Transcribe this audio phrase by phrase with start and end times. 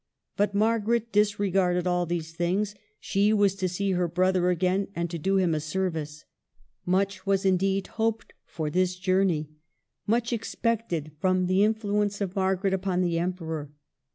[0.35, 5.19] But Margaret disregarded all these things; she was to see her brother again and to
[5.19, 6.25] do him a service.
[6.87, 9.51] Much was, indeed, hoped for this journey,
[10.07, 13.69] much expected from the influence of Margaret upon the Emperor.